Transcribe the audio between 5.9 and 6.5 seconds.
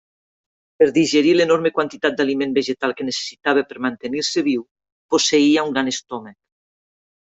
estómac.